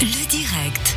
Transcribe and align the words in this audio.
Le 0.00 0.26
direct. 0.26 0.96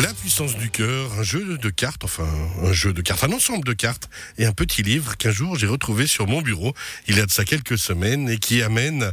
La 0.00 0.14
puissance 0.14 0.56
du 0.56 0.70
cœur, 0.70 1.12
un 1.18 1.22
jeu 1.24 1.58
de 1.58 1.70
cartes, 1.70 2.04
enfin 2.04 2.28
un 2.62 2.72
jeu 2.72 2.92
de 2.92 3.02
cartes, 3.02 3.24
un 3.24 3.32
ensemble 3.32 3.64
de 3.64 3.72
cartes 3.72 4.08
et 4.38 4.46
un 4.46 4.52
petit 4.52 4.82
livre 4.82 5.16
qu'un 5.16 5.32
jour 5.32 5.56
j'ai 5.56 5.66
retrouvé 5.66 6.06
sur 6.06 6.28
mon 6.28 6.40
bureau 6.40 6.72
il 7.08 7.16
y 7.16 7.20
a 7.20 7.26
de 7.26 7.30
ça 7.30 7.44
quelques 7.44 7.76
semaines 7.76 8.28
et 8.28 8.38
qui 8.38 8.62
amène 8.62 9.10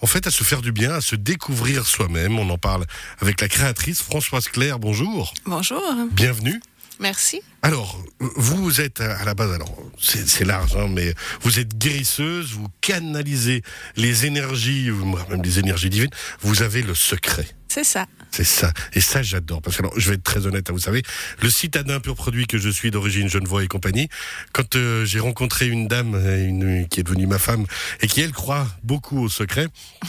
en 0.00 0.06
fait 0.06 0.26
à 0.26 0.30
se 0.30 0.42
faire 0.42 0.62
du 0.62 0.72
bien, 0.72 0.94
à 0.94 1.00
se 1.00 1.16
découvrir 1.16 1.86
soi-même. 1.86 2.38
On 2.38 2.48
en 2.48 2.58
parle 2.58 2.86
avec 3.20 3.40
la 3.42 3.48
créatrice 3.48 4.00
Françoise 4.00 4.48
Claire. 4.48 4.78
Bonjour. 4.78 5.34
Bonjour. 5.44 5.82
Bienvenue. 6.12 6.60
Merci. 7.00 7.42
Alors, 7.62 8.02
vous 8.18 8.80
êtes 8.80 9.00
à 9.00 9.24
la 9.24 9.34
base, 9.34 9.52
alors 9.52 9.76
c'est 10.00 10.44
large, 10.44 10.76
hein, 10.76 10.88
mais 10.88 11.14
vous 11.42 11.60
êtes 11.60 11.76
guérisseuse, 11.76 12.52
vous 12.52 12.68
canalisez 12.80 13.62
les 13.96 14.26
énergies, 14.26 14.90
même 15.30 15.42
les 15.42 15.58
énergies 15.58 15.90
divines. 15.90 16.10
Vous 16.40 16.62
avez 16.62 16.82
le 16.82 16.94
secret. 16.94 17.46
C'est 17.68 17.84
ça. 17.84 18.06
C'est 18.30 18.44
ça. 18.44 18.72
Et 18.94 19.00
ça, 19.00 19.22
j'adore. 19.22 19.62
Parce 19.62 19.76
que, 19.76 19.82
alors, 19.82 19.98
je 19.98 20.08
vais 20.08 20.16
être 20.16 20.22
très 20.22 20.46
honnête, 20.46 20.68
hein, 20.70 20.72
vous 20.72 20.78
savez, 20.78 21.02
le 21.42 21.50
citadin 21.50 22.00
pur 22.00 22.14
produit 22.14 22.46
que 22.46 22.58
je 22.58 22.68
suis 22.68 22.90
d'origine 22.90 23.28
Genevois 23.28 23.64
et 23.64 23.68
compagnie, 23.68 24.08
quand 24.52 24.76
euh, 24.76 25.04
j'ai 25.04 25.20
rencontré 25.20 25.66
une 25.66 25.88
dame 25.88 26.14
une, 26.14 26.86
qui 26.88 27.00
est 27.00 27.02
devenue 27.02 27.26
ma 27.26 27.38
femme 27.38 27.66
et 28.00 28.06
qui, 28.06 28.20
elle, 28.20 28.32
croit 28.32 28.66
beaucoup 28.82 29.20
au 29.20 29.28
secret, 29.28 29.66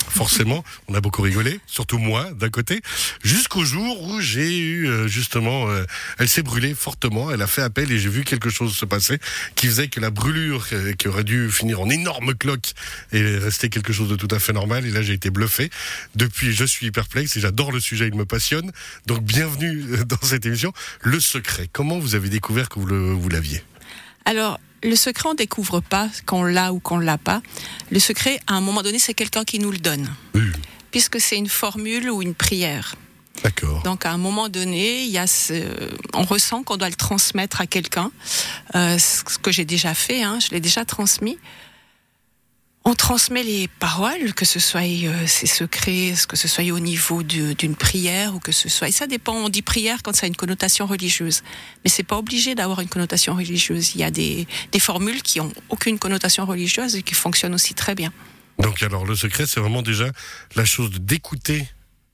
forcément, 0.09 0.63
on 0.87 0.93
a 0.93 1.01
beaucoup 1.01 1.21
rigolé, 1.21 1.59
surtout 1.65 1.97
moi, 1.97 2.31
d'un 2.31 2.49
côté, 2.49 2.81
jusqu'au 3.23 3.63
jour 3.63 4.01
où 4.03 4.20
j'ai 4.21 4.57
eu, 4.57 4.87
euh, 4.87 5.07
justement, 5.07 5.70
euh, 5.70 5.85
elle 6.17 6.29
s'est 6.29 6.43
brûlée 6.43 6.73
fortement, 6.73 7.31
elle 7.31 7.41
a 7.41 7.47
fait 7.47 7.61
appel 7.61 7.91
et 7.91 7.99
j'ai 7.99 8.09
vu 8.09 8.23
quelque 8.23 8.49
chose 8.49 8.75
se 8.75 8.85
passer 8.85 9.20
qui 9.55 9.67
faisait 9.67 9.87
que 9.87 9.99
la 9.99 10.09
brûlure 10.09 10.67
qui 10.97 11.07
aurait 11.07 11.23
dû 11.23 11.49
finir 11.51 11.81
en 11.81 11.89
énorme 11.89 12.33
cloque 12.33 12.73
est 13.11 13.37
restée 13.37 13.70
quelque 13.70 13.93
chose 13.93 14.09
de 14.09 14.15
tout 14.15 14.27
à 14.31 14.39
fait 14.39 14.53
normal. 14.53 14.85
Et 14.85 14.91
là, 14.91 15.01
j'ai 15.01 15.13
été 15.13 15.29
bluffé. 15.29 15.70
Depuis, 16.15 16.53
je 16.53 16.65
suis 16.65 16.91
perplexe 16.91 17.35
et 17.37 17.39
j'adore 17.39 17.71
le 17.71 17.79
sujet, 17.79 18.09
il 18.09 18.16
me 18.16 18.26
passionne. 18.26 18.72
Donc, 19.05 19.22
bienvenue 19.22 19.86
dans 20.05 20.21
cette 20.21 20.46
émission. 20.46 20.74
Le 21.02 21.20
secret, 21.20 21.70
comment 21.71 21.99
vous 21.99 22.16
avez 22.16 22.29
découvert 22.29 22.70
que 22.70 22.79
vous 22.79 23.29
l'aviez? 23.29 23.63
Alors, 24.26 24.60
le 24.84 24.96
secret, 24.96 25.29
on 25.29 25.34
découvre 25.34 25.79
pas 25.79 26.10
qu'on 26.26 26.43
l'a 26.43 26.74
ou 26.74 26.79
qu'on 26.79 26.98
l'a 26.99 27.18
pas. 27.18 27.41
Le 27.91 27.99
secret, 27.99 28.40
à 28.48 28.54
un 28.54 28.62
moment 28.62 28.82
donné, 28.82 28.99
c'est 28.99 29.13
quelqu'un 29.13 29.43
qui 29.43 29.60
nous 29.60 29.71
le 29.71 29.77
donne. 29.77 30.10
Puisque 30.91 31.20
c'est 31.20 31.38
une 31.38 31.49
formule 31.49 32.10
ou 32.10 32.21
une 32.21 32.34
prière. 32.34 32.96
D'accord. 33.43 33.84
Donc 33.84 34.05
à 34.05 34.12
un 34.12 34.18
moment 34.18 34.49
donné, 34.49 35.04
il 35.04 35.12
y 35.12 35.18
a 35.18 35.26
on 36.13 36.23
ressent 36.23 36.63
qu'on 36.63 36.76
doit 36.76 36.90
le 36.90 36.96
transmettre 36.96 37.62
à 37.62 37.68
quelqu'un, 37.68 38.12
euh, 38.76 38.98
ce 38.98 39.38
que 39.38 39.51
j'ai 39.51 39.63
déjà 39.63 39.94
fait, 39.94 40.23
hein, 40.23 40.40
je 40.41 40.49
l'ai 40.49 40.60
déjà 40.60 40.84
transmis. 40.84 41.38
On 42.85 42.96
transmet 42.96 43.44
les 43.44 43.68
paroles, 43.68 44.34
que 44.34 44.46
ce 44.46 44.60
soit 44.60 44.82
euh, 44.82 45.27
ces 45.27 45.48
secrets, 45.48 46.13
que 46.27 46.38
ce 46.38 46.48
soit 46.48 46.63
au 46.72 46.80
niveau 46.80 47.24
d'une 47.24 47.76
prière 47.76 48.35
ou 48.35 48.40
que 48.40 48.52
ce 48.52 48.70
soit. 48.70 48.88
Et 48.88 48.91
ça 48.91 49.05
dépend. 49.05 49.34
On 49.34 49.49
dit 49.49 49.62
prière 49.62 50.02
quand 50.02 50.16
ça 50.16 50.26
a 50.26 50.27
une 50.27 50.35
connotation 50.35 50.85
religieuse, 50.85 51.44
mais 51.84 51.90
c'est 51.90 52.04
pas 52.04 52.18
obligé 52.18 52.55
d'avoir 52.55 52.80
une 52.80 52.88
connotation 52.88 53.35
religieuse. 53.35 53.96
Il 53.96 54.02
y 54.02 54.04
a 54.04 54.12
des, 54.12 54.48
des 54.72 54.80
formules 54.80 55.22
qui 55.22 55.40
ont 55.41 55.52
aucune 55.68 56.00
connotation 56.00 56.46
religieuse 56.46 56.96
et 56.96 57.04
qui 57.04 57.13
fonctionnent 57.13 57.54
aussi 57.54 57.74
très 57.74 57.96
bien. 57.96 58.13
Donc 58.60 58.82
alors 58.82 59.05
le 59.05 59.16
secret, 59.16 59.46
c'est 59.46 59.60
vraiment 59.60 59.82
déjà 59.82 60.10
la 60.55 60.66
chose 60.66 60.91
d'écouter 60.91 61.68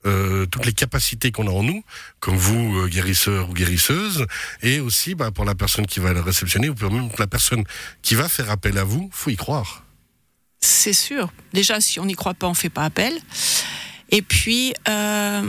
euh, 0.04 0.46
toutes 0.46 0.66
les 0.66 0.72
capacités 0.72 1.32
qu'on 1.32 1.48
a 1.48 1.50
en 1.50 1.62
nous, 1.62 1.82
comme 2.20 2.36
vous, 2.36 2.78
euh, 2.78 2.86
guérisseur 2.86 3.50
ou 3.50 3.54
guérisseuse, 3.54 4.26
et 4.62 4.78
aussi 4.78 5.14
bah, 5.14 5.30
pour 5.32 5.44
la 5.44 5.54
personne 5.54 5.86
qui 5.86 5.98
va 5.98 6.12
le 6.12 6.20
réceptionner, 6.20 6.68
ou 6.68 6.74
pour 6.74 6.92
même 6.92 7.08
la 7.18 7.26
personne 7.26 7.64
qui 8.02 8.14
va 8.14 8.28
faire 8.28 8.50
appel 8.50 8.78
à 8.78 8.84
vous, 8.84 9.10
faut 9.12 9.30
y 9.30 9.36
croire. 9.36 9.85
C'est 10.86 10.92
sûr. 10.92 11.32
Déjà, 11.52 11.80
si 11.80 11.98
on 11.98 12.04
n'y 12.04 12.14
croit 12.14 12.34
pas, 12.34 12.46
on 12.46 12.54
fait 12.54 12.68
pas 12.68 12.84
appel. 12.84 13.12
Et 14.10 14.22
puis, 14.22 14.72
euh, 14.88 15.42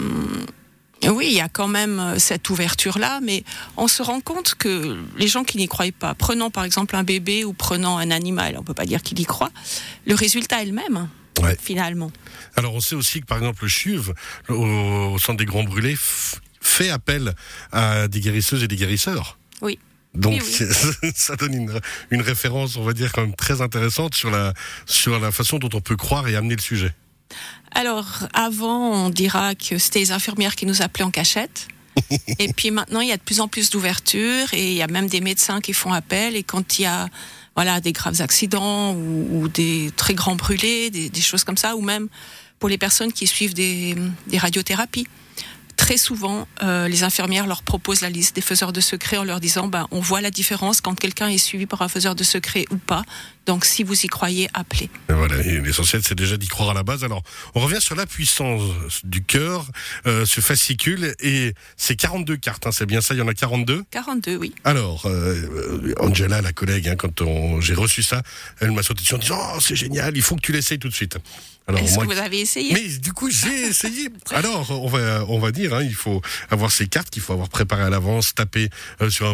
oui, 1.11 1.27
il 1.27 1.33
y 1.33 1.41
a 1.41 1.47
quand 1.47 1.67
même 1.67 2.17
cette 2.17 2.49
ouverture-là, 2.49 3.19
mais 3.21 3.43
on 3.75 3.87
se 3.87 4.01
rend 4.01 4.19
compte 4.19 4.55
que 4.55 4.97
les 5.15 5.27
gens 5.27 5.43
qui 5.43 5.59
n'y 5.59 5.67
croient 5.67 5.91
pas, 5.91 6.15
prenant 6.15 6.49
par 6.49 6.63
exemple 6.63 6.95
un 6.95 7.03
bébé 7.03 7.45
ou 7.45 7.53
prenant 7.53 7.99
un 7.99 8.09
animal, 8.09 8.55
on 8.57 8.63
peut 8.63 8.73
pas 8.73 8.87
dire 8.87 9.03
qu'il 9.03 9.19
y 9.19 9.25
croit, 9.25 9.51
le 10.07 10.15
résultat 10.15 10.63
est 10.63 10.65
le 10.65 10.71
même 10.71 11.07
finalement. 11.59 12.11
Alors 12.55 12.73
on 12.73 12.79
sait 12.79 12.95
aussi 12.95 13.21
que 13.21 13.27
par 13.27 13.37
exemple 13.37 13.61
le 13.61 13.69
CHUV, 13.69 14.13
au, 14.49 15.19
centre 15.19 15.37
des 15.37 15.45
Grands 15.45 15.63
Brûlés, 15.63 15.95
fait 16.61 16.89
appel 16.89 17.35
à 17.71 18.07
des 18.07 18.21
guérisseuses 18.21 18.63
et 18.63 18.67
des 18.67 18.75
guérisseurs. 18.75 19.37
Oui. 19.61 19.77
Donc 20.17 20.41
ça 21.15 21.35
donne 21.35 21.53
une, 21.53 21.79
une, 22.11 22.21
référence, 22.21 22.75
on 22.75 22.83
va 22.83 22.93
dire, 22.93 23.11
quand 23.11 23.21
même 23.21 23.35
très 23.35 23.61
intéressante 23.61 24.15
sur 24.15 24.31
la, 24.31 24.53
sur 24.85 25.19
la 25.19 25.31
façon 25.31 25.59
dont 25.59 25.69
on 25.73 25.81
peut 25.81 25.95
croire 25.95 26.27
et 26.27 26.35
amener 26.35 26.55
le 26.55 26.61
sujet. 26.61 26.93
Alors, 27.71 28.27
avant, 28.33 29.05
on 29.05 29.09
dira 29.09 29.53
que 29.53 29.77
c'était 29.77 29.99
les 29.99 30.11
infirmières 30.11 30.55
qui 30.55 30.65
nous 30.65 30.81
appelaient 30.81 31.05
en 31.05 31.11
cachette. 31.11 31.67
et 32.39 32.53
puis 32.53 32.71
maintenant, 32.71 33.01
il 33.01 33.09
y 33.09 33.11
a 33.11 33.17
de 33.17 33.21
plus 33.21 33.39
en 33.39 33.47
plus 33.47 33.69
d'ouverture 33.69 34.53
et 34.53 34.71
il 34.71 34.77
y 34.77 34.81
a 34.81 34.87
même 34.87 35.07
des 35.07 35.21
médecins 35.21 35.61
qui 35.61 35.73
font 35.73 35.93
appel. 35.93 36.35
Et 36.35 36.43
quand 36.43 36.79
il 36.79 36.83
y 36.83 36.85
a 36.85 37.07
voilà, 37.55 37.81
des 37.81 37.91
graves 37.91 38.21
accidents 38.21 38.93
ou, 38.93 39.47
des 39.47 39.91
très 39.97 40.13
grands 40.13 40.35
brûlés, 40.35 40.91
des, 40.91 41.09
des, 41.09 41.21
choses 41.21 41.43
comme 41.43 41.57
ça, 41.57 41.75
ou 41.75 41.81
même 41.81 42.07
pour 42.59 42.69
les 42.69 42.77
personnes 42.77 43.11
qui 43.11 43.25
suivent 43.25 43.55
des, 43.55 43.95
des 44.27 44.37
radiothérapies 44.37 45.07
très 45.87 45.95
souvent, 45.95 46.49
euh, 46.63 46.89
les 46.89 47.03
infirmières 47.03 47.47
leur 47.47 47.63
proposent 47.63 48.01
la 48.01 48.09
liste 48.09 48.35
des 48.35 48.41
faiseurs 48.41 48.73
de 48.73 48.81
secrets 48.81 49.15
en 49.15 49.23
leur 49.23 49.39
disant, 49.39 49.69
ben, 49.69 49.87
on 49.91 50.01
voit 50.01 50.19
la 50.19 50.31
différence 50.31 50.81
quand 50.81 50.95
quelqu'un 50.95 51.29
est 51.29 51.37
suivi 51.37 51.65
par 51.65 51.81
un 51.81 51.87
faiseur 51.87 52.13
de 52.13 52.25
secrets 52.25 52.65
ou 52.71 52.75
pas. 52.75 53.03
Donc, 53.45 53.63
si 53.63 53.83
vous 53.83 53.97
y 54.01 54.07
croyez, 54.07 54.49
appelez. 54.53 54.89
voilà, 55.07 55.37
l'essentiel, 55.37 56.01
c'est 56.03 56.13
déjà 56.13 56.35
d'y 56.35 56.49
croire 56.49 56.71
à 56.71 56.73
la 56.73 56.83
base. 56.83 57.05
Alors, 57.05 57.23
on 57.55 57.61
revient 57.61 57.79
sur 57.79 57.95
la 57.95 58.05
puissance 58.05 58.59
du 59.05 59.23
cœur, 59.23 59.65
euh, 60.07 60.25
ce 60.25 60.41
fascicule, 60.41 61.15
et 61.21 61.53
c'est 61.77 61.95
42 61.95 62.35
cartes, 62.35 62.67
hein, 62.67 62.73
c'est 62.73 62.85
bien 62.85 62.99
ça, 62.99 63.13
il 63.13 63.19
y 63.19 63.21
en 63.21 63.27
a 63.29 63.33
42 63.33 63.85
42, 63.89 64.35
oui. 64.35 64.53
Alors, 64.65 65.05
euh, 65.05 65.93
Angela, 66.01 66.41
la 66.41 66.51
collègue, 66.51 66.89
hein, 66.89 66.97
quand 66.97 67.23
j'ai 67.61 67.75
reçu 67.75 68.03
ça, 68.03 68.23
elle 68.59 68.71
m'a 68.71 68.83
sauté 68.83 69.03
dessus 69.03 69.15
en 69.15 69.19
disant, 69.19 69.39
oh, 69.55 69.59
c'est 69.61 69.77
génial, 69.77 70.17
il 70.17 70.21
faut 70.21 70.35
que 70.35 70.41
tu 70.41 70.51
l'essayes 70.51 70.79
tout 70.79 70.89
de 70.89 70.93
suite. 70.93 71.17
Est-ce 71.75 71.99
que 71.99 72.05
vous 72.05 72.17
avez 72.17 72.39
essayé? 72.39 72.73
Mais 72.73 72.87
du 72.97 73.11
coup, 73.11 73.29
j'ai 73.29 73.67
essayé. 73.69 74.09
Alors, 74.31 74.71
on 74.71 74.87
va, 74.87 75.25
on 75.27 75.39
va 75.39 75.51
dire, 75.51 75.73
hein, 75.73 75.83
il 75.83 75.95
faut 75.95 76.21
avoir 76.49 76.71
ces 76.71 76.87
cartes 76.87 77.09
qu'il 77.09 77.21
faut 77.21 77.33
avoir 77.33 77.49
préparées 77.49 77.83
à 77.83 77.89
l'avance, 77.89 78.33
taper 78.33 78.69
euh, 79.01 79.09
sur 79.09 79.27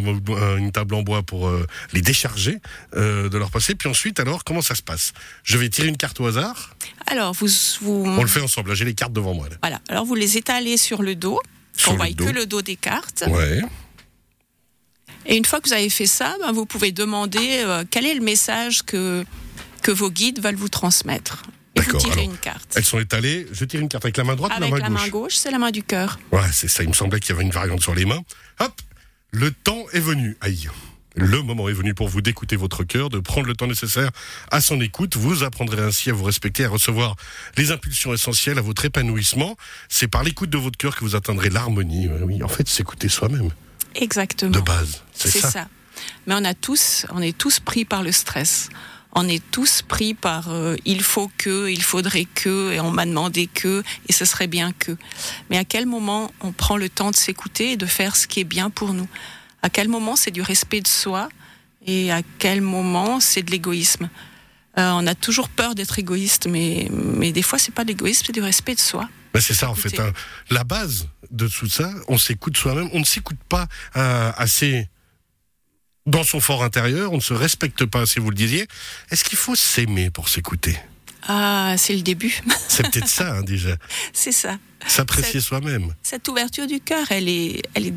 une 0.58 0.72
table 0.72 0.96
en 0.96 1.04
bois 1.04 1.22
pour 1.22 1.48
euh, 1.48 1.68
les 1.94 2.02
décharger 2.02 2.60
euh, 2.96 3.30
de 3.30 3.38
leur 3.38 3.52
passé. 3.52 3.76
Puis 3.76 3.88
ensuite, 3.88 4.20
alors, 4.20 4.44
comment 4.44 4.62
ça 4.64 4.74
se 4.74 4.82
passe? 4.82 5.14
Je 5.44 5.58
vais 5.58 5.70
tirer 5.70 5.90
une 5.90 5.98
carte 5.98 6.20
au 6.20 6.26
hasard. 6.26 6.76
Alors, 7.06 7.34
vous, 7.34 7.48
vous... 7.82 8.04
On 8.08 8.22
le 8.22 8.28
fait 8.28 8.42
ensemble. 8.42 8.74
J'ai 8.74 8.86
les 8.86 8.96
cartes 8.96 9.14
devant 9.14 9.36
moi. 9.36 9.48
Voilà. 9.62 9.80
Alors, 9.88 10.06
vous 10.06 10.16
les 10.16 10.38
étalez 10.38 10.78
sur 10.78 11.04
le 11.04 11.16
dos. 11.16 11.40
on 11.88 11.96
voit 11.96 12.08
que 12.10 12.24
le 12.24 12.48
dos 12.48 12.64
des 12.64 12.78
cartes. 12.78 13.26
Ouais. 13.28 13.62
Et 15.26 15.38
une 15.38 15.46
fois 15.46 15.62
que 15.62 15.70
vous 15.70 15.74
avez 15.76 15.90
fait 15.90 16.08
ça, 16.08 16.36
ben, 16.42 16.52
vous 16.52 16.66
pouvez 16.66 16.92
demander 16.92 17.64
quel 17.92 18.06
est 18.06 18.16
le 18.16 18.22
message 18.22 18.84
que 18.84 19.24
que 19.84 19.92
vos 19.92 20.10
guides 20.10 20.42
veulent 20.42 20.56
vous 20.56 20.70
transmettre. 20.70 21.44
D'accord. 21.86 22.18
une 22.18 22.38
carte. 22.38 22.74
Elles 22.76 22.86
sont 22.86 23.00
étalées. 23.00 23.48
Je 23.52 23.66
tire 23.66 23.80
une 23.80 23.90
carte 23.90 24.06
avec 24.06 24.18
la 24.18 24.24
main 24.24 24.36
droite 24.36 24.52
ou 24.58 24.60
la 24.60 24.68
main 24.68 24.70
gauche 24.70 24.82
Avec 24.82 24.84
la 24.84 25.02
main 25.02 25.08
gauche, 25.10 25.36
c'est 25.36 25.52
la 25.52 25.60
main 25.60 25.72
du 25.72 25.84
cœur. 25.84 26.20
Ouais, 26.32 26.42
c'est 26.52 26.68
ça. 26.68 26.84
Il 26.84 26.90
me 26.90 26.94
semblait 26.94 27.20
qu'il 27.20 27.30
y 27.30 27.34
avait 27.34 27.44
une 27.44 27.52
variante 27.52 27.82
sur 27.82 27.96
les 27.96 28.06
mains. 28.06 28.22
Hop, 28.60 28.74
le 29.32 29.52
temps 29.52 29.86
est 29.94 30.00
venu. 30.00 30.38
Aïe. 30.42 30.70
Le 31.16 31.44
moment 31.44 31.70
est 31.70 31.74
venu 31.74 31.94
pour 31.94 32.08
vous 32.08 32.22
d'écouter 32.22 32.56
votre 32.56 32.84
cœur, 32.84 33.10
de 33.10 33.20
prendre 33.20 33.46
le 33.46 33.54
temps 33.54 33.68
nécessaire 33.68 34.10
à 34.50 34.62
son 34.62 34.82
écoute. 34.82 35.16
Vous 35.16 35.44
apprendrez 35.44 35.82
ainsi 35.82 36.10
à 36.10 36.14
vous 36.14 36.24
respecter, 36.24 36.66
à 36.66 36.70
recevoir 36.70 37.16
les 37.56 37.72
impulsions 37.72 38.14
essentielles 38.14 38.58
à 38.58 38.62
votre 38.62 38.84
épanouissement. 38.86 39.56
C'est 39.90 40.08
par 40.08 40.24
l'écoute 40.24 40.50
de 40.50 40.58
votre 40.58 40.78
cœur 40.78 40.96
que 40.96 41.02
vous 41.02 41.16
atteindrez 41.16 41.50
l'harmonie. 41.50 42.10
Oui, 42.24 42.42
en 42.42 42.48
fait, 42.48 42.68
s'écouter 42.68 43.10
soi-même. 43.10 43.50
Exactement. 43.96 44.52
De 44.52 44.60
base, 44.60 45.04
c'est 45.14 45.30
ça. 45.30 45.52
ça. 45.52 45.68
Mais 46.26 46.34
on 46.34 46.44
a 46.44 46.56
tous, 46.56 47.06
on 47.12 47.22
est 47.22 47.38
tous 47.38 47.60
pris 47.60 47.86
par 47.86 48.02
le 48.02 48.12
stress 48.12 48.70
on 49.14 49.28
est 49.28 49.44
tous 49.52 49.82
pris 49.82 50.14
par 50.14 50.50
euh, 50.50 50.76
il 50.86 51.02
faut 51.02 51.32
que, 51.38 51.70
il 51.70 51.84
faudrait 51.84 52.26
que, 52.26 52.72
et 52.72 52.80
on 52.80 52.92
m'a 52.92 53.06
demandé 53.06 53.48
que, 53.48 53.84
et 54.08 54.14
ce 54.14 54.26
serait 54.26 54.48
bien 54.48 54.72
que. 54.74 54.98
Mais 55.50 55.58
à 55.58 55.64
quel 55.64 55.86
moment 55.86 56.32
on 56.42 56.52
prend 56.52 56.78
le 56.78 56.90
temps 56.90 57.12
de 57.12 57.16
s'écouter 57.16 57.74
et 57.74 57.78
de 57.78 57.86
faire 57.86 58.16
ce 58.16 58.28
qui 58.28 58.40
est 58.40 58.46
bien 58.46 58.70
pour 58.70 58.94
nous? 58.94 59.08
À 59.62 59.70
quel 59.70 59.88
moment 59.88 60.16
c'est 60.16 60.32
du 60.32 60.42
respect 60.42 60.82
de 60.82 60.88
soi 60.88 61.30
et 61.86 62.12
à 62.12 62.22
quel 62.40 62.62
moment 62.62 63.20
c'est 63.20 63.44
de 63.44 63.52
l'égoïsme? 63.52 64.10
Euh, 64.80 64.92
On 64.92 65.06
a 65.06 65.16
toujours 65.16 65.50
peur 65.50 65.76
d'être 65.76 66.00
égoïste, 66.00 66.48
mais, 66.48 66.90
mais 66.92 67.32
des 67.32 67.44
fois 67.44 67.60
c'est 67.60 67.74
pas 67.74 67.84
de 67.84 67.90
l'égoïsme, 67.90 68.24
c'est 68.26 68.34
du 68.34 68.42
respect 68.42 68.76
de 68.76 68.80
soi. 68.80 69.08
c'est 69.40 69.54
ça 69.54 69.70
en 69.70 69.76
fait. 69.76 70.00
Hein. 70.00 70.12
La 70.50 70.64
base 70.64 71.08
de 71.30 71.48
tout 71.48 71.70
ça, 71.70 71.92
on 72.08 72.18
s'écoute 72.18 72.58
soi-même. 72.58 72.90
On 72.94 73.00
ne 73.00 73.06
s'écoute 73.06 73.38
pas 73.48 73.68
euh, 73.96 74.32
assez 74.38 74.88
dans 76.06 76.24
son 76.24 76.40
fort 76.40 76.64
intérieur, 76.64 77.14
on 77.14 77.18
ne 77.18 77.22
se 77.22 77.34
respecte 77.34 77.86
pas, 77.86 78.06
si 78.06 78.20
vous 78.20 78.30
le 78.30 78.36
disiez. 78.36 78.68
Est-ce 79.10 79.24
qu'il 79.24 79.38
faut 79.38 79.56
s'aimer 79.56 80.10
pour 80.10 80.30
s'écouter? 80.30 80.78
Ah, 81.28 81.76
c'est 81.78 81.96
le 81.96 82.02
début. 82.02 82.42
c'est 82.68 82.84
peut-être 82.84 83.08
ça, 83.08 83.36
hein, 83.36 83.42
déjà. 83.44 83.78
C'est 84.12 84.34
ça. 84.34 84.58
S'apprécier 84.86 85.40
soi-même. 85.40 85.94
Cette 86.04 86.28
ouverture 86.28 86.68
du 86.68 86.82
cœur, 86.82 87.08
elle 87.12 87.30
est, 87.30 87.62
elle 87.74 87.88
est 87.88 87.94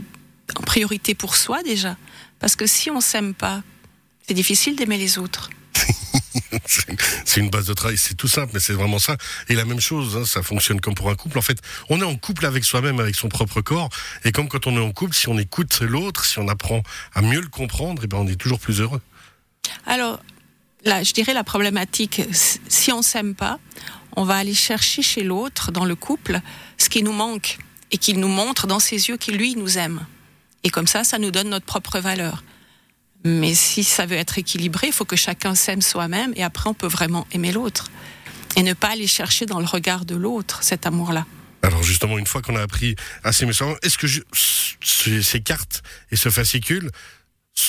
en 0.56 0.62
priorité 0.62 1.14
pour 1.14 1.35
soi 1.35 1.62
déjà. 1.64 1.97
Parce 2.38 2.55
que 2.55 2.67
si 2.67 2.91
on 2.91 3.00
s'aime 3.00 3.35
pas, 3.35 3.62
c'est 4.26 4.35
difficile 4.35 4.76
d'aimer 4.76 4.99
les 4.99 5.19
autres. 5.19 5.50
c'est 7.25 7.41
une 7.41 7.50
base 7.50 7.67
de 7.67 7.75
travail, 7.75 7.99
c'est 7.99 8.14
tout 8.14 8.29
simple, 8.29 8.50
mais 8.55 8.61
c'est 8.61 8.73
vraiment 8.73 8.99
ça. 8.99 9.17
Et 9.49 9.55
la 9.55 9.64
même 9.64 9.81
chose, 9.81 10.17
hein, 10.17 10.25
ça 10.25 10.43
fonctionne 10.43 10.81
comme 10.81 10.94
pour 10.94 11.11
un 11.11 11.14
couple. 11.14 11.38
En 11.38 11.43
fait, 11.43 11.58
on 11.88 12.00
est 12.00 12.05
en 12.05 12.17
couple 12.17 12.47
avec 12.47 12.64
soi-même, 12.64 13.00
avec 13.00 13.14
son 13.14 13.29
propre 13.29 13.61
corps. 13.61 13.88
Et 14.25 14.32
comme 14.32 14.49
quand 14.49 14.67
on 14.67 14.76
est 14.76 14.81
en 14.81 14.93
couple, 14.93 15.14
si 15.14 15.29
on 15.29 15.38
écoute 15.38 15.81
l'autre, 15.81 16.25
si 16.25 16.38
on 16.38 16.49
apprend 16.49 16.82
à 17.14 17.23
mieux 17.23 17.41
le 17.41 17.49
comprendre, 17.49 18.03
et 18.03 18.05
eh 18.05 18.08
ben 18.08 18.19
on 18.19 18.26
est 18.26 18.37
toujours 18.37 18.61
plus 18.61 18.81
heureux. 18.81 19.00
Alors, 19.87 20.20
là, 20.85 21.03
je 21.03 21.12
dirais 21.12 21.35
la 21.35 21.44
problématique, 21.44 22.23
si 22.32 22.93
on 22.93 23.03
s'aime 23.03 23.35
pas, 23.35 23.58
on 24.17 24.25
va 24.25 24.37
aller 24.37 24.55
chercher 24.55 25.03
chez 25.03 25.23
l'autre, 25.23 25.73
dans 25.73 25.85
le 25.85 25.94
couple, 25.94 26.41
ce 26.79 26.88
qui 26.88 27.03
nous 27.03 27.12
manque 27.12 27.58
et 27.91 27.99
qu'il 27.99 28.19
nous 28.19 28.29
montre 28.29 28.67
dans 28.67 28.81
ses 28.81 29.08
yeux 29.08 29.17
qu'il 29.17 29.37
lui 29.37 29.55
nous 29.56 29.79
aime. 29.79 30.06
Et 30.64 30.70
comme 30.70 30.87
ça, 30.87 31.05
ça 31.05 31.19
nous 31.19 31.31
donne 31.31 31.50
notre 31.50 31.67
propre 31.67 32.00
valeur. 32.00 32.43
Mais 33.26 33.56
si 33.56 33.82
ça 33.82 34.06
veut 34.06 34.17
être 34.17 34.38
équilibré, 34.38 34.87
il 34.87 34.93
faut 34.93 35.05
que 35.05 35.17
chacun 35.17 35.56
s'aime 35.56 35.82
soi-même 35.82 36.32
et 36.37 36.44
après 36.44 36.70
on 36.70 36.75
peut 36.75 36.87
vraiment 36.87 37.26
aimer 37.32 37.50
l'autre. 37.50 37.90
Et 38.55 38.62
ne 38.62 38.73
pas 38.73 38.90
aller 38.90 39.08
chercher 39.08 39.46
dans 39.46 39.58
le 39.58 39.67
regard 39.67 40.05
de 40.05 40.14
l'autre 40.14 40.62
cet 40.62 40.87
amour-là. 40.87 41.26
Alors 41.62 41.82
justement, 41.82 42.19
une 42.19 42.26
fois 42.26 42.40
qu'on 42.40 42.55
a 42.55 42.62
appris 42.62 42.94
à 43.25 43.32
s'aimer 43.32 43.52
soi 43.52 43.76
est-ce 43.82 43.99
que 43.99 44.06
ces 45.23 45.40
cartes 45.40 45.82
et 46.12 46.17
ce 46.17 46.28
fascicule 46.28 46.90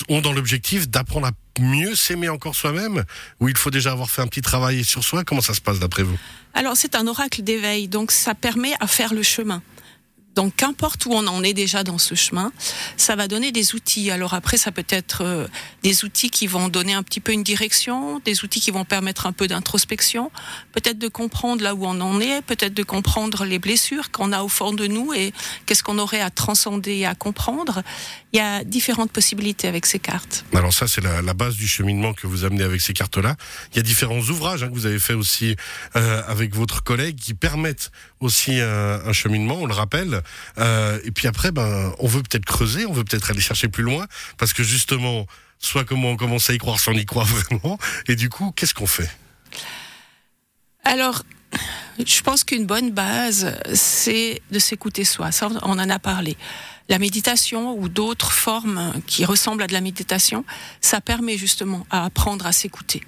ont 0.08 0.20
dans 0.20 0.32
l'objectif 0.32 0.88
d'apprendre 0.88 1.26
à 1.26 1.32
mieux 1.58 1.96
s'aimer 1.96 2.28
encore 2.28 2.54
soi-même 2.54 3.04
Ou 3.40 3.48
il 3.48 3.56
faut 3.56 3.70
déjà 3.70 3.90
avoir 3.90 4.10
fait 4.10 4.22
un 4.22 4.28
petit 4.28 4.42
travail 4.42 4.84
sur 4.84 5.02
soi? 5.02 5.24
Comment 5.24 5.40
ça 5.40 5.54
se 5.54 5.60
passe 5.60 5.80
d'après 5.80 6.04
vous? 6.04 6.16
Alors 6.54 6.76
c'est 6.76 6.94
un 6.94 7.08
oracle 7.08 7.42
d'éveil, 7.42 7.88
donc 7.88 8.12
ça 8.12 8.34
permet 8.36 8.74
à 8.78 8.86
faire 8.86 9.12
le 9.12 9.24
chemin. 9.24 9.60
Donc 10.38 10.54
qu'importe 10.54 11.04
où 11.06 11.14
on 11.14 11.26
en 11.26 11.42
est 11.42 11.52
déjà 11.52 11.82
dans 11.82 11.98
ce 11.98 12.14
chemin, 12.14 12.52
ça 12.96 13.16
va 13.16 13.26
donner 13.26 13.50
des 13.50 13.74
outils. 13.74 14.12
Alors 14.12 14.34
après, 14.34 14.56
ça 14.56 14.70
peut 14.70 14.86
être 14.88 15.24
euh, 15.24 15.48
des 15.82 16.04
outils 16.04 16.30
qui 16.30 16.46
vont 16.46 16.68
donner 16.68 16.94
un 16.94 17.02
petit 17.02 17.18
peu 17.18 17.32
une 17.32 17.42
direction, 17.42 18.20
des 18.20 18.44
outils 18.44 18.60
qui 18.60 18.70
vont 18.70 18.84
permettre 18.84 19.26
un 19.26 19.32
peu 19.32 19.48
d'introspection, 19.48 20.30
peut-être 20.70 20.96
de 20.96 21.08
comprendre 21.08 21.64
là 21.64 21.74
où 21.74 21.84
on 21.84 22.00
en 22.00 22.20
est, 22.20 22.40
peut-être 22.42 22.72
de 22.72 22.84
comprendre 22.84 23.44
les 23.44 23.58
blessures 23.58 24.12
qu'on 24.12 24.32
a 24.32 24.44
au 24.44 24.48
fond 24.48 24.72
de 24.72 24.86
nous 24.86 25.12
et 25.12 25.32
qu'est-ce 25.66 25.82
qu'on 25.82 25.98
aurait 25.98 26.20
à 26.20 26.30
transcender 26.30 26.98
et 26.98 27.06
à 27.06 27.16
comprendre. 27.16 27.82
Il 28.32 28.36
y 28.36 28.40
a 28.40 28.62
différentes 28.62 29.10
possibilités 29.10 29.66
avec 29.66 29.86
ces 29.86 29.98
cartes. 29.98 30.44
Alors 30.54 30.72
ça, 30.72 30.86
c'est 30.86 31.00
la, 31.00 31.34
base 31.34 31.56
du 31.56 31.66
cheminement 31.66 32.12
que 32.12 32.28
vous 32.28 32.44
amenez 32.44 32.62
avec 32.62 32.80
ces 32.80 32.92
cartes-là. 32.92 33.34
Il 33.72 33.78
y 33.78 33.80
a 33.80 33.82
différents 33.82 34.20
ouvrages 34.20 34.62
hein, 34.62 34.68
que 34.68 34.74
vous 34.74 34.86
avez 34.86 35.00
fait 35.00 35.14
aussi 35.14 35.56
euh, 35.96 36.22
avec 36.28 36.54
votre 36.54 36.84
collègue 36.84 37.16
qui 37.16 37.34
permettent 37.34 37.90
aussi 38.20 38.60
un, 38.60 39.00
un 39.04 39.12
cheminement, 39.12 39.56
on 39.60 39.66
le 39.66 39.74
rappelle. 39.74 40.22
Euh, 40.58 40.98
et 41.04 41.10
puis 41.10 41.26
après, 41.28 41.52
ben, 41.52 41.92
on 41.98 42.06
veut 42.06 42.22
peut-être 42.22 42.44
creuser, 42.44 42.86
on 42.86 42.92
veut 42.92 43.04
peut-être 43.04 43.30
aller 43.30 43.40
chercher 43.40 43.68
plus 43.68 43.82
loin, 43.82 44.06
parce 44.36 44.52
que 44.52 44.62
justement, 44.62 45.26
soit 45.58 45.84
comment 45.84 46.10
on 46.10 46.16
commence 46.16 46.50
à 46.50 46.54
y 46.54 46.58
croire, 46.58 46.80
soit 46.80 46.92
on 46.92 46.96
y 46.96 47.06
croit 47.06 47.24
vraiment. 47.50 47.78
Et 48.06 48.16
du 48.16 48.28
coup, 48.28 48.52
qu'est-ce 48.56 48.74
qu'on 48.74 48.86
fait? 48.86 49.10
Alors, 50.84 51.22
je 52.04 52.20
pense 52.22 52.44
qu'une 52.44 52.66
bonne 52.66 52.90
base, 52.90 53.54
c'est 53.74 54.40
de 54.50 54.58
s'écouter 54.58 55.04
soi. 55.04 55.32
Ça, 55.32 55.48
on 55.62 55.78
en 55.78 55.90
a 55.90 55.98
parlé. 55.98 56.36
La 56.88 56.98
méditation 56.98 57.78
ou 57.78 57.88
d'autres 57.88 58.32
formes 58.32 58.94
qui 59.06 59.24
ressemblent 59.24 59.62
à 59.62 59.66
de 59.66 59.74
la 59.74 59.82
méditation, 59.82 60.44
ça 60.80 61.00
permet 61.00 61.36
justement 61.36 61.86
à 61.90 62.04
apprendre 62.04 62.46
à 62.46 62.52
s'écouter, 62.52 63.02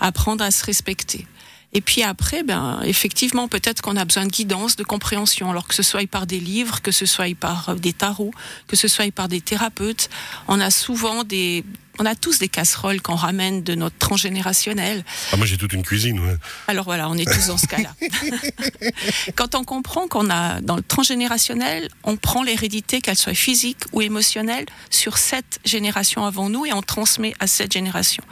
apprendre 0.00 0.42
à 0.42 0.50
se 0.50 0.64
respecter, 0.64 1.26
et 1.72 1.80
puis 1.80 2.02
après, 2.02 2.42
ben, 2.42 2.80
effectivement, 2.84 3.48
peut-être 3.48 3.80
qu'on 3.80 3.96
a 3.96 4.04
besoin 4.04 4.26
de 4.26 4.30
guidance, 4.30 4.76
de 4.76 4.84
compréhension, 4.84 5.50
alors 5.50 5.66
que 5.66 5.74
ce 5.74 5.82
soit 5.82 6.06
par 6.06 6.26
des 6.26 6.38
livres, 6.38 6.82
que 6.82 6.92
ce 6.92 7.06
soit 7.06 7.34
par 7.34 7.70
euh, 7.70 7.74
des 7.74 7.94
tarots, 7.94 8.32
que 8.66 8.76
ce 8.76 8.88
soit 8.88 9.10
par 9.10 9.28
des 9.28 9.40
thérapeutes. 9.40 10.10
On 10.48 10.60
a 10.60 10.70
souvent 10.70 11.24
des, 11.24 11.64
on 11.98 12.04
a 12.04 12.14
tous 12.14 12.38
des 12.38 12.48
casseroles 12.48 13.00
qu'on 13.00 13.14
ramène 13.14 13.62
de 13.62 13.74
notre 13.74 13.96
transgénérationnel. 13.96 15.02
Ah, 15.32 15.38
moi 15.38 15.46
j'ai 15.46 15.56
toute 15.56 15.72
une 15.72 15.82
cuisine. 15.82 16.20
Ouais. 16.20 16.36
Alors 16.68 16.84
voilà, 16.84 17.08
on 17.08 17.16
est 17.16 17.30
tous 17.30 17.46
dans 17.46 17.56
ce 17.56 17.66
cas-là. 17.66 17.94
Quand 19.34 19.54
on 19.54 19.64
comprend 19.64 20.08
qu'on 20.08 20.28
a 20.28 20.60
dans 20.60 20.76
le 20.76 20.82
transgénérationnel, 20.82 21.88
on 22.04 22.18
prend 22.18 22.42
l'hérédité, 22.42 23.00
qu'elle 23.00 23.16
soit 23.16 23.34
physique 23.34 23.78
ou 23.92 24.02
émotionnelle, 24.02 24.66
sur 24.90 25.16
cette 25.16 25.58
génération 25.64 26.26
avant 26.26 26.50
nous 26.50 26.66
et 26.66 26.74
on 26.74 26.82
transmet 26.82 27.32
à 27.40 27.46
cette 27.46 27.72
génération. 27.72 28.22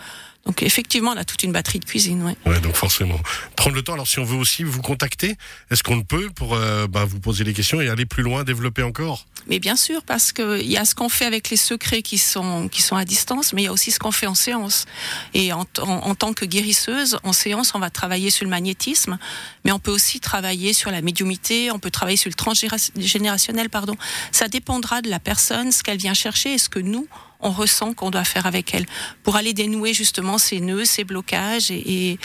Donc 0.46 0.62
effectivement, 0.62 1.12
on 1.12 1.16
a 1.16 1.24
toute 1.24 1.42
une 1.42 1.52
batterie 1.52 1.80
de 1.80 1.84
cuisine. 1.84 2.22
Ouais. 2.22 2.36
ouais 2.46 2.60
donc 2.60 2.74
forcément. 2.74 3.20
Prendre 3.56 3.76
le 3.76 3.82
temps. 3.82 3.92
Alors 3.94 4.08
si 4.08 4.18
on 4.18 4.24
veut 4.24 4.36
aussi 4.36 4.64
vous 4.64 4.80
contacter, 4.82 5.36
est-ce 5.70 5.82
qu'on 5.82 5.96
le 5.96 6.04
peut 6.04 6.30
pour 6.34 6.54
euh, 6.54 6.86
bah, 6.86 7.04
vous 7.04 7.20
poser 7.20 7.44
les 7.44 7.52
questions 7.52 7.80
et 7.80 7.88
aller 7.88 8.06
plus 8.06 8.22
loin, 8.22 8.42
développer 8.44 8.82
encore? 8.82 9.26
Mais 9.46 9.58
bien 9.58 9.76
sûr, 9.76 10.02
parce 10.02 10.32
qu'il 10.32 10.70
y 10.70 10.76
a 10.76 10.84
ce 10.84 10.94
qu'on 10.94 11.08
fait 11.08 11.24
avec 11.24 11.50
les 11.50 11.56
secrets 11.56 12.02
qui 12.02 12.18
sont, 12.18 12.68
qui 12.68 12.82
sont 12.82 12.96
à 12.96 13.04
distance, 13.04 13.52
mais 13.52 13.62
il 13.62 13.64
y 13.66 13.68
a 13.68 13.72
aussi 13.72 13.90
ce 13.90 13.98
qu'on 13.98 14.12
fait 14.12 14.26
en 14.26 14.34
séance. 14.34 14.86
Et 15.34 15.52
en, 15.52 15.66
en, 15.78 16.14
tant 16.14 16.32
que 16.32 16.44
guérisseuse, 16.44 17.18
en 17.22 17.32
séance, 17.32 17.74
on 17.74 17.78
va 17.78 17.90
travailler 17.90 18.30
sur 18.30 18.44
le 18.44 18.50
magnétisme, 18.50 19.18
mais 19.64 19.72
on 19.72 19.78
peut 19.78 19.90
aussi 19.90 20.20
travailler 20.20 20.72
sur 20.72 20.90
la 20.90 21.00
médiumité, 21.00 21.70
on 21.70 21.78
peut 21.78 21.90
travailler 21.90 22.16
sur 22.16 22.28
le 22.28 22.34
transgénérationnel, 22.34 23.70
pardon. 23.70 23.96
Ça 24.32 24.48
dépendra 24.48 25.00
de 25.02 25.08
la 25.08 25.20
personne, 25.20 25.72
ce 25.72 25.82
qu'elle 25.82 25.98
vient 25.98 26.14
chercher 26.14 26.54
et 26.54 26.58
ce 26.58 26.68
que 26.68 26.78
nous, 26.78 27.08
on 27.42 27.50
ressent 27.50 27.94
qu'on 27.94 28.10
doit 28.10 28.24
faire 28.24 28.46
avec 28.46 28.74
elle 28.74 28.86
pour 29.22 29.36
aller 29.36 29.52
dénouer 29.52 29.94
justement 29.94 30.38
ces 30.38 30.60
nœuds, 30.60 30.84
ces 30.84 31.04
blocages 31.04 31.70
et, 31.70 32.18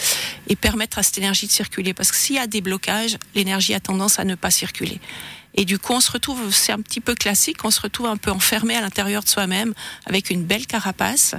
et, 0.48 0.56
permettre 0.56 1.00
à 1.00 1.04
cette 1.04 1.18
énergie 1.18 1.48
de 1.48 1.52
circuler. 1.52 1.94
Parce 1.94 2.12
que 2.12 2.18
s'il 2.18 2.36
y 2.36 2.40
a 2.40 2.48
des 2.48 2.62
blocages, 2.62 3.18
l'énergie 3.34 3.74
a 3.74 3.80
tendance 3.80 4.20
à 4.20 4.24
ne 4.24 4.36
pas 4.36 4.52
circuler. 4.52 5.00
Et 5.54 5.64
du 5.64 5.80
coup, 5.80 5.94
on 5.94 6.02
se 6.02 6.12
retrouve, 6.12 6.54
c'est 6.54 6.74
un 6.74 6.82
petit 6.82 7.00
peu 7.00 7.16
classique, 7.16 7.64
on 7.64 7.72
se 7.72 7.82
retrouve 7.82 8.08
un 8.08 8.18
peu 8.18 8.32
enfermé 8.32 8.76
à 8.76 8.82
l'intérieur 8.82 9.24
de 9.24 9.30
soi-même 9.30 9.74
avec 10.06 10.30
une 10.30 10.44
belle 10.44 10.68
carapace 10.68 11.36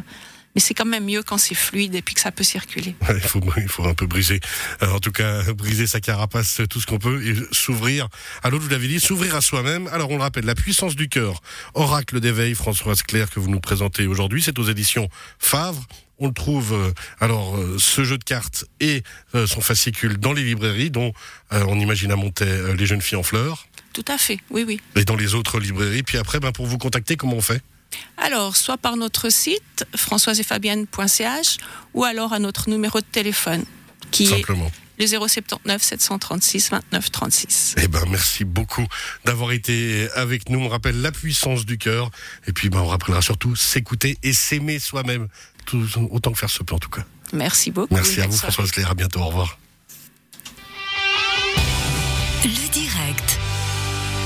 mais 0.56 0.60
c'est 0.60 0.72
quand 0.72 0.86
même 0.86 1.04
mieux 1.04 1.22
quand 1.22 1.36
c'est 1.36 1.54
fluide 1.54 1.94
et 1.94 2.00
puis 2.00 2.14
que 2.14 2.20
ça 2.22 2.32
peut 2.32 2.42
circuler. 2.42 2.96
il, 3.10 3.20
faut, 3.20 3.42
il 3.58 3.68
faut 3.68 3.84
un 3.84 3.92
peu 3.92 4.06
briser, 4.06 4.40
euh, 4.82 4.90
en 4.90 5.00
tout 5.00 5.12
cas 5.12 5.42
briser 5.52 5.86
sa 5.86 6.00
carapace 6.00 6.62
tout 6.70 6.80
ce 6.80 6.86
qu'on 6.86 6.98
peut 6.98 7.22
et 7.26 7.34
s'ouvrir 7.52 8.08
à 8.42 8.48
l'autre, 8.48 8.64
vous 8.64 8.70
l'avez 8.70 8.88
dit, 8.88 8.98
s'ouvrir 8.98 9.34
à 9.36 9.42
soi-même. 9.42 9.86
Alors 9.88 10.10
on 10.10 10.16
le 10.16 10.22
rappelle, 10.22 10.46
la 10.46 10.54
puissance 10.54 10.96
du 10.96 11.10
cœur, 11.10 11.42
oracle 11.74 12.20
d'éveil, 12.20 12.54
Françoise 12.54 13.02
Claire 13.02 13.28
que 13.28 13.38
vous 13.38 13.50
nous 13.50 13.60
présentez 13.60 14.06
aujourd'hui, 14.06 14.42
c'est 14.42 14.58
aux 14.58 14.64
éditions 14.64 15.10
Favre. 15.38 15.86
On 16.18 16.28
le 16.28 16.32
trouve, 16.32 16.72
euh, 16.72 16.92
alors, 17.20 17.58
euh, 17.58 17.76
ce 17.78 18.02
jeu 18.02 18.16
de 18.16 18.24
cartes 18.24 18.64
et 18.80 19.02
son 19.34 19.60
fascicule 19.60 20.16
dans 20.16 20.32
les 20.32 20.42
librairies, 20.42 20.90
dont 20.90 21.12
on 21.50 21.78
imagine 21.78 22.10
à 22.10 22.16
monter 22.16 22.46
Les 22.74 22.86
Jeunes 22.86 23.02
Filles 23.02 23.18
en 23.18 23.22
Fleurs. 23.22 23.66
Tout 23.92 24.04
à 24.08 24.16
fait, 24.16 24.38
oui, 24.48 24.64
oui. 24.66 24.80
Et 24.94 25.04
dans 25.04 25.16
les 25.16 25.34
autres 25.34 25.60
librairies. 25.60 26.02
Puis 26.02 26.16
après, 26.16 26.40
ben, 26.40 26.52
pour 26.52 26.64
vous 26.64 26.78
contacter, 26.78 27.16
comment 27.16 27.36
on 27.36 27.42
fait? 27.42 27.62
Alors, 28.16 28.56
soit 28.56 28.78
par 28.78 28.96
notre 28.96 29.30
site, 29.30 29.86
françoiseetfabienne.ch, 29.94 31.58
ou 31.94 32.04
alors 32.04 32.32
à 32.32 32.38
notre 32.38 32.70
numéro 32.70 33.00
de 33.00 33.04
téléphone, 33.04 33.64
qui 34.10 34.24
est 34.32 34.44
le 34.98 35.06
079 35.06 35.82
736 35.82 36.70
29 36.70 37.10
36. 37.10 37.74
Eh 37.82 37.88
ben, 37.88 38.02
merci 38.08 38.44
beaucoup 38.44 38.86
d'avoir 39.24 39.52
été 39.52 40.08
avec 40.14 40.48
nous. 40.48 40.60
On 40.60 40.68
rappelle 40.68 41.00
la 41.02 41.12
puissance 41.12 41.66
du 41.66 41.78
cœur. 41.78 42.10
Et 42.46 42.52
puis, 42.52 42.70
ben, 42.70 42.80
on 42.80 42.86
rappellera 42.86 43.20
surtout 43.20 43.54
s'écouter 43.56 44.18
et 44.22 44.32
s'aimer 44.32 44.78
soi-même. 44.78 45.28
Autant 46.10 46.32
que 46.32 46.38
faire 46.38 46.50
ce 46.50 46.62
peut, 46.62 46.74
en 46.74 46.78
tout 46.78 46.90
cas. 46.90 47.04
Merci 47.32 47.70
beaucoup. 47.70 47.94
Merci 47.94 48.20
à 48.20 48.26
vous, 48.26 48.36
Françoise 48.36 48.70
Claire. 48.70 48.90
À 48.90 48.94
bientôt. 48.94 49.20
Au 49.20 49.26
revoir. 49.26 49.58
Le 52.44 52.68
direct. 52.70 53.38